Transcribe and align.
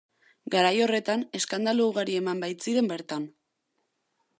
Garai 0.55 0.71
horretan 0.85 1.27
eskandalu 1.41 1.87
ugari 1.93 2.19
eman 2.23 2.43
baitziren 2.47 2.93
bertan. 2.95 3.33